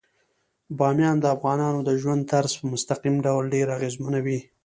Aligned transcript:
بامیان 0.77 1.17
د 1.21 1.25
افغانانو 1.35 1.79
د 1.87 1.89
ژوند 2.01 2.21
طرز 2.31 2.51
په 2.59 2.65
مستقیم 2.73 3.15
ډول 3.25 3.43
ډیر 3.55 3.67
اغېزمنوي. 3.77 4.39